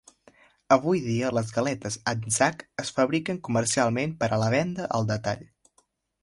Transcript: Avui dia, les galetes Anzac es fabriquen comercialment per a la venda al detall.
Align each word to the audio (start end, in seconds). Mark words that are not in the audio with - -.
Avui 0.75 1.01
dia, 1.07 1.27
les 1.39 1.51
galetes 1.57 1.97
Anzac 2.13 2.63
es 2.85 2.91
fabriquen 2.97 3.39
comercialment 3.49 4.17
per 4.25 4.31
a 4.31 4.41
la 4.45 4.49
venda 4.57 4.89
al 4.99 5.07
detall. 5.15 5.47